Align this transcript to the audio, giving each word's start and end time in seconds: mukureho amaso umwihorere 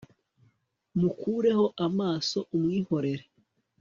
mukureho 0.99 1.65
amaso 1.87 2.37
umwihorere 2.55 3.25